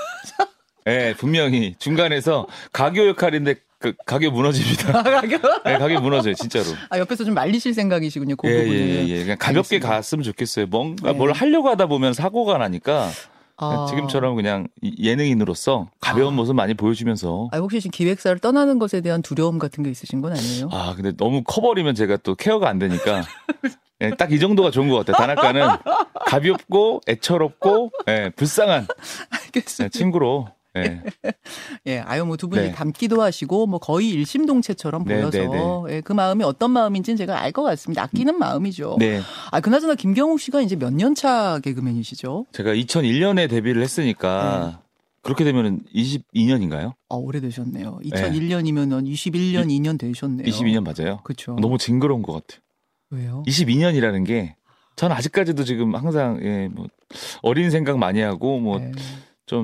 [0.87, 5.03] 예, 분명히 중간에서 가교 역할인데 그 가교 무너집니다.
[5.67, 6.65] 예, 가교 무너져요, 진짜로.
[6.89, 8.35] 아 옆에서 좀 말리실 생각이시군요.
[8.35, 8.79] 그 예, 부분을.
[8.79, 9.23] 예, 예.
[9.23, 9.89] 그냥 가볍게 알겠습니다.
[9.89, 10.65] 갔으면 좋겠어요.
[10.67, 11.17] 뭔가 네.
[11.17, 13.09] 뭘 하려고 하다 보면 사고가 나니까
[13.57, 13.85] 아.
[13.89, 16.35] 지금처럼 그냥 이- 예능인으로서 가벼운 아.
[16.35, 20.31] 모습 많이 보여주면서 아, 혹시 지금 기획사를 떠나는 것에 대한 두려움 같은 게 있으신 건
[20.33, 20.69] 아니에요?
[20.71, 23.23] 아, 근데 너무 커버리면 제가 또 케어가 안 되니까.
[24.01, 25.15] 예, 딱이 정도가 좋은 것 같아요.
[25.15, 25.77] 다나카는
[26.25, 29.97] 가볍고 애처롭고 예, 불쌍한 예, 알겠습니다.
[29.97, 30.49] 친구로.
[30.77, 31.01] 예.
[31.87, 32.71] 예, 아유 뭐 두 분이 네.
[32.71, 35.37] 닮기도 하시고 뭐 거의 일심동체처럼 네, 보여서
[35.87, 38.03] 네, 예, 그 마음이 어떤 마음인지는 제가 알 것 같습니다.
[38.03, 38.97] 아끼는 마음이죠.
[38.99, 39.21] 네.
[39.51, 42.47] 아, 그나저나 김경욱 씨가 이제 몇 년 차 개그맨이시죠?
[42.51, 44.81] 제가 2001년에 데뷔를 했으니까
[45.21, 46.93] 그렇게 되면은 22년인가요?
[47.09, 47.99] 아, 오래되셨네요.
[48.03, 50.45] 2001년이면은 21년, 2년 되셨네요.
[50.45, 51.19] 22년 맞아요.
[51.23, 51.55] 그렇죠.
[51.61, 52.59] 너무 징그러운 것 같아요.
[53.11, 53.43] 왜요?
[53.47, 54.55] 22년이라는 게
[54.97, 56.87] 저는 아직까지도 지금 항상 예, 뭐
[57.41, 58.93] 어린 생각 많이 하고 뭐좀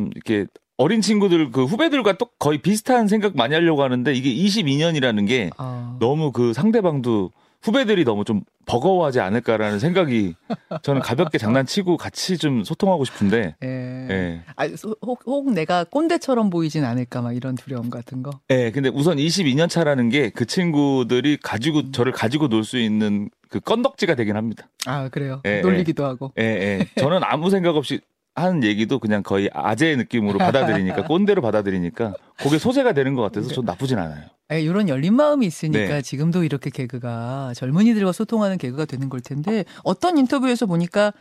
[0.06, 0.10] 네.
[0.15, 0.45] 이렇게
[0.82, 5.96] 어린 친구들 그 후배들과 또 거의 비슷한 생각 많이 하려고 하는데 이게 22년이라는 게 아,
[6.00, 10.34] 너무 그 상대방도 후배들이 너무 좀 버거워하지 않을까라는 생각이
[10.82, 13.67] 저는 가볍게 장난치고 같이 좀 소통하고 싶은데 예.
[14.10, 14.41] 예.
[14.56, 18.32] 아, 소- 혹, 혹 내가 꼰대처럼 보이진 않을까 막 이런 두려움 같은 거.
[18.50, 23.60] 예, 근데 우선 22년 차라는 게 그 친구들이 가지고 저를 가지고 놀 수 있는 그
[23.60, 24.67] 건덕지가 되긴 합니다.
[24.88, 25.41] 아, 그래요.
[25.46, 26.32] 예, 놀리기도 하고.
[26.39, 26.88] 예, 예.
[26.96, 28.00] 저는 아무 생각 없이
[28.36, 33.65] 하는 얘기도 그냥 거의 아재의 느낌으로 받아들이니까 꼰대로 받아들이니까 그게 소재가 되는 것 같아서 전
[33.65, 34.26] 나쁘진 않아요.
[34.52, 36.02] 예, 이런 열린 마음이 있으니까 네.
[36.02, 41.13] 지금도 이렇게 개그가 젊은이들과 소통하는 개그가 되는 걸 텐데 어떤 인터뷰에서 보니까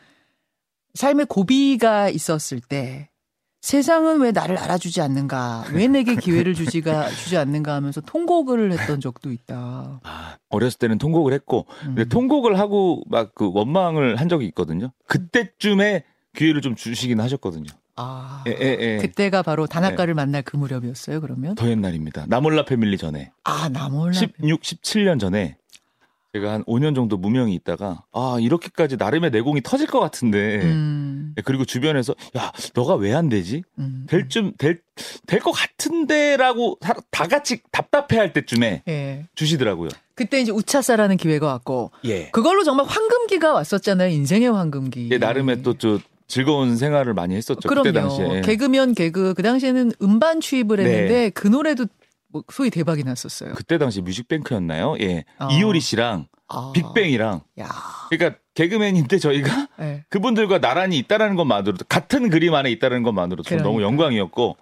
[0.95, 3.11] 삶의 고비가 있었을 때
[3.61, 5.65] 세상은 왜 나를 알아주지 않는가?
[5.75, 10.01] 왜 내게 기회를 주지가 주지 않는가 하면서 통곡을 했던 적도 있다.
[10.03, 12.09] 아, 어렸을 때는 통곡을 했고 근데 음.
[12.09, 14.93] 통곡을 하고 막 그 원망을 한 적이 있거든요.
[15.07, 16.05] 그때쯤에
[16.37, 17.67] 기회를 좀 주시긴 하셨거든요.
[17.97, 18.45] 아.
[18.47, 18.97] 예, 예, 예.
[18.99, 21.55] 그때가 바로 단학가를 만날 그 무렵이었어요, 그러면?
[21.55, 22.27] 더 옛날입니다.
[22.29, 23.31] 나몰라 패밀리 전에.
[23.45, 24.13] 아, 나몰라.
[24.13, 25.57] 16, 17년 전에
[26.33, 31.43] 제가 한 5년 정도 무명이 있다가 아 이렇게까지 나름의 내공이 터질 것 같은데 음, 예,
[31.43, 34.07] 그리고 주변에서 야 너가 왜 안 되지 음.
[34.09, 39.27] 될좀될될 것 같은데라고 다, 다 같이 답답해할 때쯤에 예.
[39.35, 39.89] 주시더라고요.
[40.15, 42.29] 그때 이제 우차사라는 기회가 왔고, 예.
[42.31, 45.09] 그걸로 정말 황금기가 왔었잖아요, 인생의 황금기.
[45.11, 45.99] 예, 나름의 또저
[46.31, 47.69] 즐거운 생활을 많이 했었죠.
[47.69, 47.85] 그럼요.
[47.85, 48.37] 그때 당시에.
[48.37, 48.41] 예.
[48.41, 49.35] 개그면 개그.
[49.35, 50.85] 그 당시에는 음반 취입을 네.
[50.85, 51.87] 했는데 그 노래도
[52.29, 53.55] 뭐 소위 대박이 났었어요.
[53.55, 54.97] 그때 당시 뮤직뱅크였나요?
[55.01, 55.25] 예.
[55.39, 55.49] 어.
[55.51, 56.73] 이효리 씨랑 아.
[56.73, 57.69] 빅뱅이랑 야.
[58.09, 60.05] 그러니까 개그맨인데 저희가 예.
[60.09, 64.05] 그분들과 나란히 있다라는 것만으로도 같은 그림 안에 있다는 것만으로도 저는 너무 그러니까.
[64.05, 64.57] 영광이었고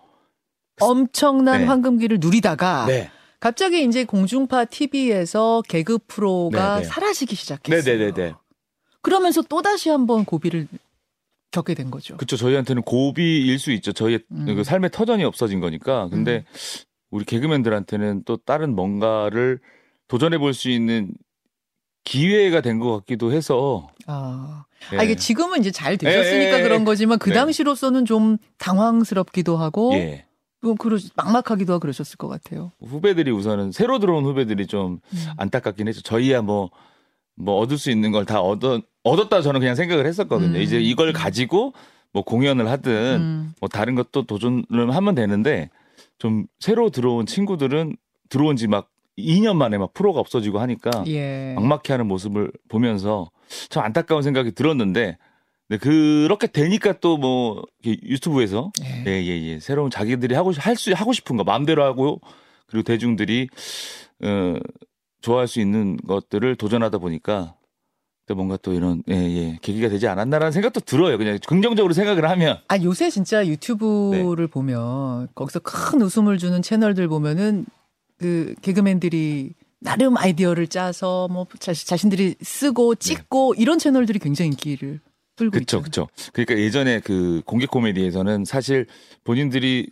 [0.81, 1.67] 엄청난 네.
[1.67, 3.11] 황금기를 누리다가 네.
[3.41, 6.89] 갑자기 이제 공중파 TV에서 개그 프로가 네, 네.
[6.89, 7.99] 사라지기 시작했어요.
[7.99, 8.35] 네네네네.
[9.03, 10.67] 그러면서 또 다시 한번 고비를
[11.51, 12.17] 겪게 된 거죠.
[12.17, 13.93] 그쵸 저희한테는 고비일 수 있죠.
[13.93, 14.47] 저희의 음.
[14.55, 16.09] 그 삶의 터전이 없어진 거니까.
[16.09, 16.45] 근데
[17.11, 19.61] 우리 개그맨들한테는 또 다른 뭔가를
[20.09, 21.11] 도전해 볼 수 있는
[22.05, 23.89] 기회가 된 것 같기도 해서.
[24.07, 24.99] 아, 예.
[24.99, 26.63] 아, 이게 지금은 이제 잘 되셨으니까 예, 예, 예.
[26.63, 27.35] 그런 거지만 그 네.
[27.35, 30.25] 당시로서는 좀 당황스럽기도 하고 예.
[30.63, 32.73] 좀 그러 막막하기도 하고 그러셨을 것 같아요.
[32.81, 35.27] 후배들이 우선은 새로 들어온 후배들이 좀 음.
[35.37, 36.03] 안타깝긴 했죠.
[36.03, 36.71] 저희야 뭐,
[37.37, 40.59] 뭐 얻을 수 있는 걸 다 얻었, 얻었다 저는 그냥 생각을 했었거든요.
[40.59, 40.63] 음.
[40.63, 41.73] 이제 이걸 가지고
[42.13, 43.55] 뭐 공연을 하든 음.
[43.61, 45.71] 뭐 다른 것도 도전을 하면 되는데
[46.19, 47.97] 좀 새로 들어온 친구들은
[48.29, 51.53] 들어온 지 막 2년 만에 막 프로가 없어지고 하니까 예.
[51.57, 53.31] 막막해 하는 모습을 보면서
[53.69, 55.19] 참 안타까운 생각이 들었는데
[55.71, 59.05] 네, 그렇게 되니까 또 뭐 유튜브에서 예.
[59.07, 59.61] 예, 예, 예.
[59.61, 62.21] 새로운 자기들이 하고, 할 수, 하고 싶은 거 마음대로 하고,
[62.69, 63.49] 그리고 대중들이,
[64.23, 64.55] 어,
[65.21, 67.55] 좋아할 수 있는 것들을 도전하다 보니까,
[68.29, 71.17] 또 뭔가 또 이런, 예, 예, 계기가 되지 않았나라는 생각도 들어요.
[71.17, 72.59] 그냥 긍정적으로 생각을 하면.
[72.69, 74.51] 아 요새 진짜 유튜브를 네.
[74.51, 77.65] 보면 거기서 큰 웃음을 주는 채널들 보면은
[78.19, 85.01] 그 개그맨들이 나름 아이디어를 짜서 뭐 자, 자신들이 쓰고 찍고 이런 채널들이 굉장히 인기를
[85.39, 85.59] 네.
[85.61, 85.81] 있죠.
[85.81, 86.09] 그쵸.
[86.33, 88.87] 그러니까 예전에 그 공개 코미디에서는 사실
[89.25, 89.91] 본인들이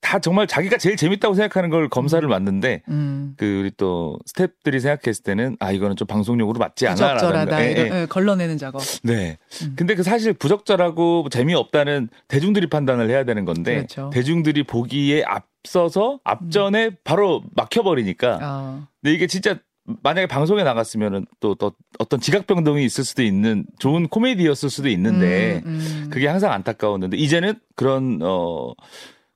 [0.00, 3.34] 다 정말 자기가 제일 재밌다고 생각하는 걸 검사를 맞는데, 음.
[3.36, 8.00] 그 우리 또 스탭들이 생각했을 때는 아 이거는 좀 방송용으로 맞지 않아 부적절하다 예, 예.
[8.00, 8.82] 예, 걸러내는 작업.
[9.02, 9.36] 네.
[9.62, 9.74] 음.
[9.76, 14.10] 근데 그 사실 부적절하고 재미없다는 대중들이 판단을 해야 되는 건데 그렇죠.
[14.12, 19.56] 대중들이 보기에 앞서서 앞전에 바로 막혀버리니까 아, 근데 이게 진짜
[20.02, 25.80] 만약에 방송에 나갔으면은 또, 또 어떤 지각병동이 있을 수도 있는 좋은 코미디였을 수도 있는데 음,
[25.80, 26.10] 음.
[26.10, 28.72] 그게 항상 안타까웠는데 이제는 그런 어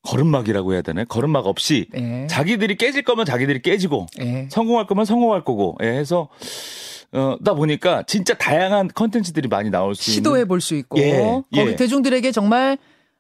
[0.05, 1.05] 걸음막이라고 해야 되나요?
[1.07, 2.27] 걸음막 없이 예.
[2.29, 4.49] 자기들이 깨질 거면 자기들이 깨지고 예.
[4.51, 6.29] 성공할 거면 성공할 거고 예, 해서
[7.13, 11.21] 어, 다 보니까 진짜 다양한 컨텐츠들이 많이 나올 수 시도해 볼 수 있고 예,
[11.55, 11.77] 거기 예.
[11.77, 12.77] 대중들에게 정말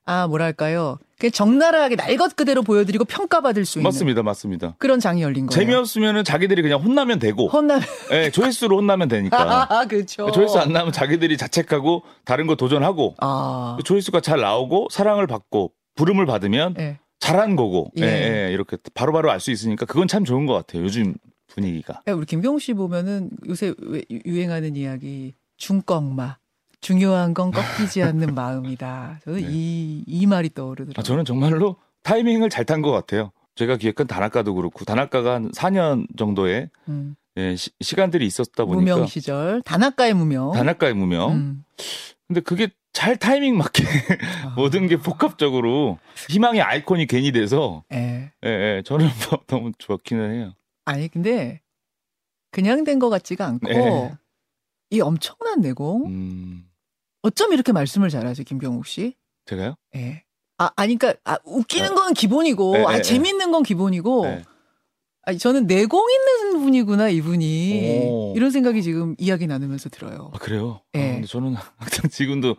[0.07, 4.75] 아 뭐랄까요 그냥 적나라하게 날것 그대로 보여드리고 평가받을 수 있는 맞습니다, 맞습니다.
[4.79, 5.59] 그런 장이 열린 거예요.
[5.59, 7.79] 재미없으면은 자기들이 그냥 혼나면 되고, 혼나
[8.11, 9.69] 예, 조회수로 혼나면 되니까.
[9.73, 10.31] 아 그렇죠.
[10.33, 16.27] 조회수 안 나면 자기들이 자책하고 다른 거 도전하고 아 조회수가 잘 나오고 사랑을 받고 부름을
[16.27, 16.99] 받으면 예.
[17.21, 18.47] 잘한 거고, 예, 예.
[18.49, 20.83] 예, 이렇게 바로바로 알 수 있으니까 그건 참 좋은 것 같아요.
[20.83, 21.15] 요즘
[21.47, 22.03] 분위기가.
[22.09, 23.73] 야, 우리 김경우 씨 보면은 요새
[24.27, 26.37] 유행하는 이야기 중꺾마
[26.81, 29.21] 중요한 건 꺾이지 않는 마음이다.
[29.25, 29.49] 저는 네.
[29.51, 30.95] 이, 이 말이 떠오르더라고요.
[30.99, 33.31] 아, 저는 정말로 타이밍을 잘 탄 것 같아요.
[33.55, 37.15] 제가 기획한 단학가도 그렇고 단학가가 한 4년 정도의 음.
[37.37, 40.53] 예, 시, 간들이 있었다 보니까 무명 시절 단학가의 무명.
[40.53, 41.33] 단학가의 무명.
[41.33, 41.65] 음.
[42.29, 43.85] 근데 그게 잘 타이밍 맞게
[44.45, 44.55] 아.
[44.57, 48.33] 모든 게 복합적으로 희망의 아이콘이 괜히 돼서 예.
[48.45, 50.55] 예, 예, 저는 뭐 너무 좋기는 해요.
[50.87, 51.61] 아니 근데
[52.51, 54.13] 그냥 된 것 같지가 않고 네.
[54.91, 56.65] 이 엄청난 내공 음,
[57.23, 59.17] 어쩜 이렇게 말씀을 잘하세요 김경욱 씨?
[59.47, 59.75] 제가요?
[59.97, 60.23] 예.
[60.59, 64.43] 아 아니 그러니까 아, 웃기는 건 기본이고 네, 아 네, 재밌는 건 기본이고 네.
[65.23, 68.33] 아니 저는 내공 있는 분이구나 이분이 오.
[68.37, 70.31] 이런 생각이 지금 이야기 나누면서 들어요.
[70.35, 70.81] 아, 그래요?
[70.95, 71.01] 예.
[71.01, 72.57] 아, 근데 저는 항상 지금도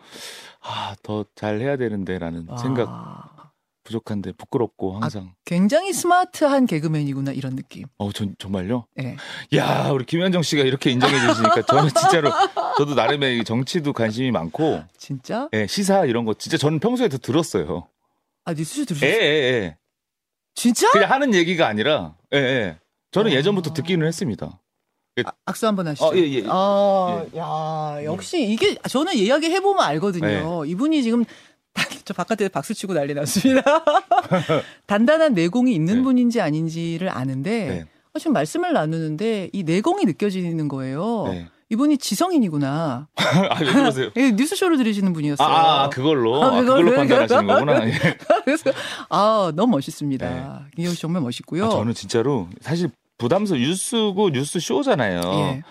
[0.62, 3.52] 아, 더 잘 해야 되는데라는 아, 생각
[3.84, 5.34] 부족한데 부끄럽고 항상.
[5.44, 7.84] 굉장히 스마트한 개그맨이구나 이런 느낌.
[7.98, 8.86] 어, 전 정말요?
[9.00, 9.16] 예.
[9.56, 12.30] 야, 우리 김현정 씨가 이렇게 인정해 주시니까 저는 진짜로
[12.78, 15.48] 저도 나름의 정치도 관심이 많고 진짜?
[15.52, 17.86] 예, 시사 이런 거 진짜 저는 평소에 더 들었어요.
[18.44, 19.10] 아 뉴스 예, 들으셨어요?
[19.10, 19.76] 예, 예.
[20.56, 20.90] 진짜?
[20.90, 22.78] 그냥 하는 얘기가 아니라 예, 예.
[23.10, 23.34] 저는 아.
[23.34, 24.60] 예전부터 듣기는 했습니다.
[25.24, 26.04] 아, 악수 한번 하시죠.
[26.04, 26.44] 어, 예, 예.
[26.46, 30.64] 아, 야, 역시 이게 저는 이야기 해보면 알거든요.
[30.64, 30.70] 네.
[30.70, 31.24] 이분이 지금
[32.04, 33.62] 저 바깥에 박수 치고 난리 났습니다.
[34.86, 36.02] 단단한 내공이 있는 네.
[36.02, 37.86] 분인지 아닌지를 아는데 네.
[38.12, 41.28] 어, 지금 말씀을 나누는데 이 내공이 느껴지는 거예요.
[41.28, 41.48] 네.
[41.68, 43.08] 이분이 지성인이구나.
[43.16, 44.10] 아, 왜 그러세요?
[44.16, 45.46] 예, 뉴스쇼를 들으시는 분이었어요.
[45.48, 46.42] 아, 아, 그걸로.
[46.42, 47.88] 아, 아, 그걸- 그걸 로 판단하시는 거구나.
[47.88, 47.92] 예.
[48.44, 48.70] 그래서
[49.08, 50.66] 아 너무 멋있습니다.
[50.76, 51.62] 김경우 씨 정말 멋있고요.
[51.62, 51.68] 네.
[51.68, 55.20] 아, 저는 진짜로 사실 부담스러워 뉴스고 뉴스 쇼잖아요.
[55.24, 55.62] 예.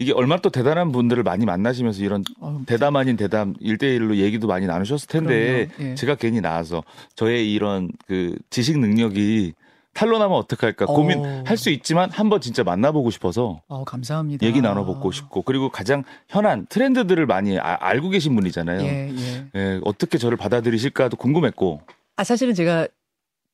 [0.00, 4.66] 이게 얼마나 또 대단한 분들을 많이 만나시면서 이런 어, 대담 아닌 대담 일대일로 얘기도 많이
[4.66, 5.68] 나누셨을 텐데.
[5.80, 5.94] 예.
[5.94, 6.82] 제가 괜히 나와서
[7.14, 9.54] 저의 이런 그 지식 능력이
[9.94, 14.46] 탄로나면 어떡할까 고민할 수 있지만 한번 진짜 만나보고 싶어서 어, 감사합니다.
[14.46, 18.80] 얘기 나눠보고 싶고 그리고 가장 현안 트렌드들을 많이 아- 알고 계신 분이잖아요.
[18.82, 19.46] 예, 예.
[19.54, 21.80] 예, 어떻게 저를 받아들이실까도 궁금했고
[22.16, 22.86] 아 사실은 제가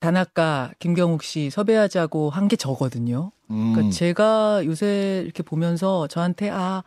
[0.00, 3.32] 단아까 김경욱 씨 섭외하자고 한 게 저거든요.
[3.50, 6.82] 음, 그러니까 제가 요새 이렇게 보면서 저한테 아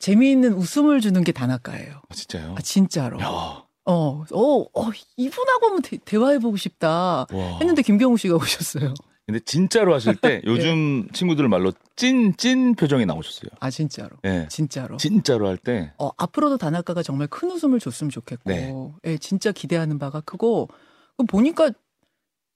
[0.00, 2.00] 재미있는 웃음을 주는 게 단아까예요.
[2.08, 2.54] 아, 진짜요?
[2.58, 3.20] 아 진짜로.
[3.20, 7.58] 야, 어, 어, 어 이분하고 한번 대, 대화해보고 싶다 와.
[7.60, 8.94] 했는데 김경욱 씨가 오셨어요.
[9.26, 13.50] 근데 진짜로 하실 때 요즘 친구들 말로 찐 찐 표정이 나오셨어요.
[13.60, 14.10] 아 진짜로.
[14.24, 14.46] 예.
[14.50, 14.96] 진짜로.
[14.96, 18.72] 진짜로 할 때 어, 앞으로도 단아까가 정말 큰 웃음을 줬으면 좋겠고, 네.
[19.04, 20.68] 예, 진짜 기대하는 바가 크고,
[21.16, 21.70] 그럼 보니까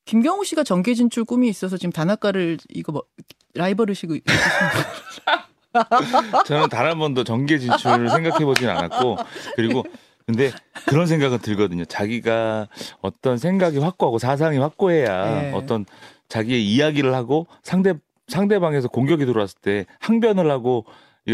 [0.05, 3.03] 김경우 씨가 정계 진출 꿈이 있어서 지금 단아까를 이거 뭐
[3.55, 4.21] 라이벌 의식을
[6.47, 9.17] 저는 단 한 번도 정계 진출을 생각해 보진 않았고
[9.57, 9.85] 그리고
[10.27, 10.51] 근데
[10.87, 11.85] 그런 생각은 들거든요.
[11.85, 12.69] 자기가
[13.01, 15.53] 어떤 생각이 확고하고 사상이 확고해야 네.
[15.55, 15.85] 어떤
[16.29, 17.95] 자기의 이야기를 하고 상대
[18.29, 20.87] 상대방에서 공격이 들어왔을 때 항변을 하고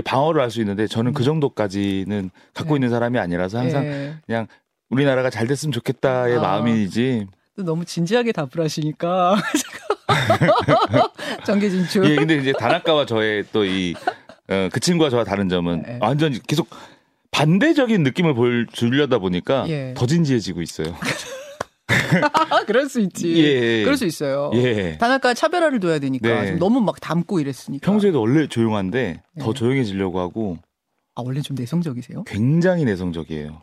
[0.04, 2.76] 방어를 할 수 있는데 저는 그 정도까지는 갖고 네.
[2.78, 4.14] 있는 사람이 아니라서 항상 예.
[4.26, 4.46] 그냥
[4.90, 6.40] 우리나라가 잘 됐으면 좋겠다의 아.
[6.40, 7.26] 마음이지.
[7.56, 9.36] 또 너무 진지하게 답을 하시니까
[11.44, 12.08] 정계 진출.
[12.10, 13.94] 예, 근데 이제 단아까와 저의 또 이
[14.50, 15.98] 어, 그 친구와 저와 다른 점은 네.
[16.00, 16.68] 완전 계속
[17.38, 19.94] 반대적인 느낌을 보여 주려다 보니까 예.
[19.96, 20.94] 더 진지해지고 있어요.
[22.50, 23.36] 아, 그럴 수 있지.
[23.42, 23.82] 예.
[23.84, 24.50] 그럴 수 있어요.
[24.54, 24.98] 예.
[24.98, 26.52] 단아까 차별화를 둬야 되니까 네.
[26.52, 27.84] 너무 막 담고 이랬으니까.
[27.84, 29.54] 평소에도 원래 조용한데 더 네.
[29.54, 30.58] 조용해지려고 하고
[31.14, 32.24] 아 원래 좀 내성적이세요?
[32.24, 33.60] 굉장히 내성적이에요.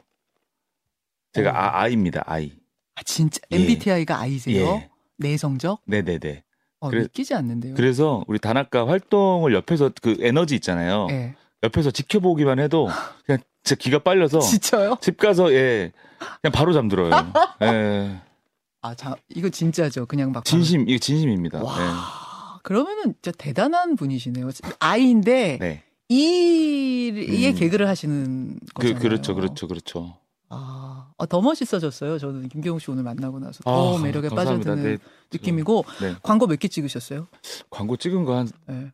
[1.34, 1.54] 제가 어.
[1.54, 2.24] 아, 아이입니다.
[2.26, 2.52] 아이.
[2.96, 3.58] 아 진짜 예.
[3.58, 4.66] MBTI가 아이세요?
[4.66, 4.90] 예.
[5.18, 5.82] 내성적?
[5.86, 6.44] 네네네.
[6.82, 7.74] 어, 그래- 믿기지 않는데요.
[7.76, 11.08] 그래서 우리 단아까 활동을 옆에서 그 에너지 있잖아요.
[11.12, 11.36] 예.
[11.64, 12.88] 옆에서 지켜보기만 해도
[13.26, 14.98] 그냥 진짜 기가 빨려서 진짜요?
[15.02, 15.92] 집 가서 예
[16.42, 17.10] 그냥 바로 잠들어요.
[17.64, 18.22] 예.
[18.82, 20.06] 아, 자, 이거 진짜죠.
[20.06, 20.46] 그냥 막.
[20.46, 21.64] 진심 이거 진심입니다.
[21.64, 21.76] 와.
[21.80, 22.60] 예.
[22.64, 24.50] 그러면은 진짜 대단한 분이시네요.
[24.80, 25.84] 아이인데 네.
[26.10, 27.56] 이의 음.
[27.56, 29.00] 개그를 하시는 그 거잖아요.
[29.02, 30.18] 그렇죠, 그렇죠, 그렇죠.
[30.50, 32.20] 아, 아, 더 멋있어졌어요.
[32.20, 34.70] 저는 김경욱 씨 오늘 만나고 나서 더 아, 매력에 감사합니다.
[34.72, 36.16] 빠져드는 네, 느낌이고 네.
[36.22, 37.28] 광고 몇 개 찍으셨어요?
[37.72, 38.92] 광고 찍은 거한 네.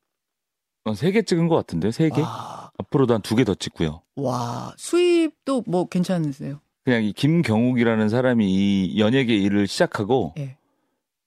[0.95, 1.91] 세개 찍은 것 같은데요.
[1.91, 2.21] 세 개?
[2.21, 4.01] 와, 앞으로도 한 두 개 더 찍고요.
[4.15, 6.59] 와, 수입도 뭐 괜찮으세요?
[6.83, 10.57] 그냥 이 김경욱이라는 사람이 이 연예계 일을 시작하고 예.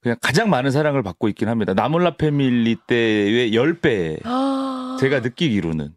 [0.00, 1.72] 그냥 가장 많은 사랑을 받고 있긴 합니다.
[1.74, 5.94] 나몰라 패밀리 때의 10배 아, 제가 느끼기로는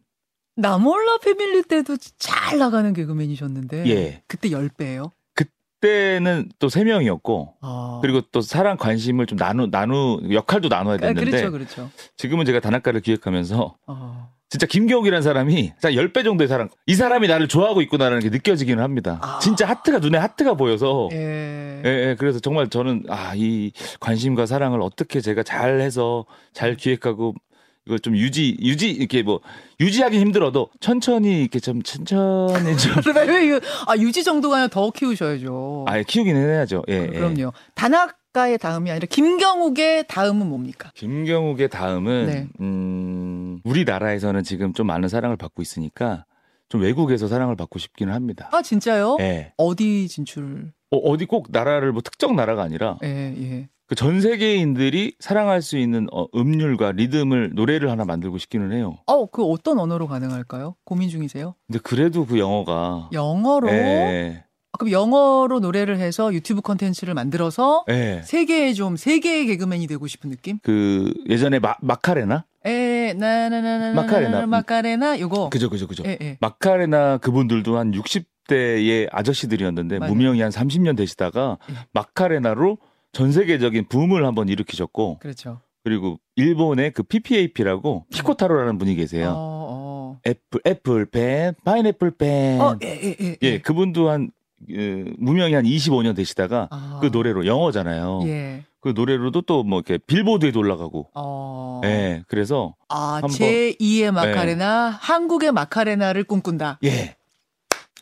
[0.56, 4.24] 나몰라 패밀리 때도 잘 나가는 개그맨이셨는데 예.
[4.28, 5.12] 그때 10배예요?
[5.34, 8.00] 그때는 또세 명이었고 아.
[8.02, 11.92] 그리고 또 사랑 관심을 좀 나누 나누 역할도 나눠야 아, 됐는데 그렇죠, 그렇죠.
[12.16, 14.34] 지금은 제가 단학가를 기획하면서 어.
[14.50, 19.20] 진짜 김경욱이라는 사람이 한 10배 정도의 사랑 이 사람이 나를 좋아하고 있구나라는 게 느껴지기는 합니다.
[19.22, 19.40] 아.
[19.40, 21.82] 진짜 하트가 눈에 하트가 보여서 예.
[21.86, 27.36] 예, 예, 그래서 정말 저는 아, 이 관심과 사랑을 어떻게 제가 잘 해서 잘 기획하고
[27.86, 29.40] 이걸 좀 유지 유지 이렇게 뭐
[29.80, 32.94] 유지하기 힘들어도 천천히 이렇게 좀 천천히 좀
[33.28, 35.86] 왜 이거 아 유지 정도가 더 키우셔야죠.
[35.88, 36.84] 아예 키우긴 해야죠.
[36.90, 37.08] 예, 예.
[37.08, 37.54] 그럼요.
[37.76, 40.92] 단학 가의 다음이 아니라 김경욱의 다음은 뭡니까?
[40.94, 42.48] 김경욱의 다음은 네.
[42.62, 46.26] 음, 우리나라에서는 지금 좀 많은 사랑을 받고 있으니까
[46.70, 48.48] 좀 외국에서 사랑을 받고 싶기는 합니다.
[48.52, 49.18] 아 진짜요?
[49.22, 49.54] 예.
[49.58, 50.72] 어디 진출?
[50.92, 53.70] 어, 어디 꼭 나라를 뭐 특정 나라가 아니라 예 예.
[53.88, 58.98] 그 전 세계인들이 사랑할 수 있는 어, 음률과 리듬을 노래를 하나 만들고 싶기는 해요.
[59.08, 60.76] 어 그 어떤 언어로 가능할까요?
[60.84, 61.56] 고민 중이세요?
[61.66, 63.70] 근데 그래도 그 영어가 영어로?
[63.70, 64.44] 예.
[64.78, 68.22] 아, 그럼 영어로 노래를 해서 유튜브 컨텐츠를 만들어서 예.
[68.24, 70.60] 세계의 좀 세계의 개그맨이 되고 싶은 느낌?
[70.62, 72.46] 그 예전에 마, 마카레나?
[72.64, 74.46] 에 나나나나나 마카레나.
[74.46, 75.50] 마카레나 요거.
[75.50, 76.04] 그죠 그죠 그죠.
[76.06, 76.38] 예 예.
[76.42, 80.14] 마카레나 그분들도 한 60대의 아저씨들이었는데 맞아요.
[80.14, 81.76] 무명이 한 30년 되시다가 예.
[81.94, 82.78] 마카레나로
[83.14, 85.62] 전 세계적인 붐을 한번 일으키셨고 그렇죠.
[85.84, 89.34] 그리고 일본의 그 PPAP라고 피코타로라는 분이 계세요.
[89.36, 92.60] 어, 애플 애플펜, 파인애플 펜.
[92.60, 92.72] 어.
[92.72, 93.38] 어, 예, 예, 예.
[93.42, 94.30] 예, 그분도 한
[94.68, 97.00] 그, 무명이 한 25년 되시다가 아.
[97.02, 98.22] 그 노래로 영어잖아요.
[98.26, 98.64] 예.
[98.82, 101.10] 그 노래로도 또 뭐 이렇게 빌보드에도 올라가고.
[101.14, 101.82] 어.
[101.84, 106.80] 예, 그래서 아, 한번- 제2의 마카레나, 한국의 마카레나를 꿈꾼다.
[106.86, 107.16] 예,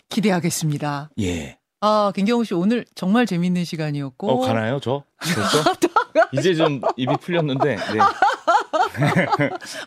[0.10, 1.10] 기대하겠습니다.
[1.22, 1.58] 예.
[1.82, 4.30] 아, 김경우 씨 오늘 정말 재밌는 시간이었고.
[4.32, 5.04] 어 가나요, 저?
[5.20, 5.76] 벌써?
[6.32, 7.76] 이제 좀 입이 풀렸는데.
[7.76, 8.00] 네.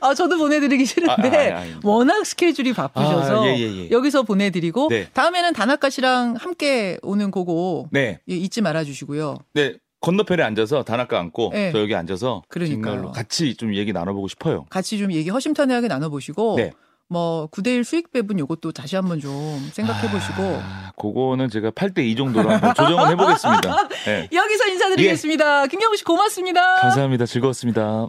[0.00, 1.64] 아, 저도 보내드리기 싫은데 아, 아.
[1.82, 3.90] 워낙 스케줄이 바쁘셔서 아, 예, 예, 예.
[3.90, 5.08] 여기서 보내드리고 네.
[5.12, 8.20] 다음에는 다나카 씨랑 함께 오는 거고 네.
[8.28, 9.36] 예, 잊지 말아주시고요.
[9.54, 9.74] 네.
[10.00, 11.72] 건너편에 앉아서 다나카 앉고 네.
[11.72, 13.10] 저 여기 앉아서 그러니까요.
[13.12, 14.64] 같이 좀 얘기 나눠보고 싶어요.
[14.70, 16.72] 같이 좀 얘기 허심탄회하게 나눠보시고 네.
[17.08, 19.32] 뭐 9대1 수익 배분 요것도 다시 한번 좀
[19.72, 23.88] 생각해 보시고 아, 그거는 제가 8대 2 정도로 한번 조정을 해 보겠습니다.
[24.04, 24.28] 네.
[24.30, 25.66] 여기서 인사드리겠습니다.
[25.68, 26.76] 김경우 씨 고맙습니다.
[26.76, 27.26] 감사합니다.
[27.26, 28.08] 즐거웠습니다.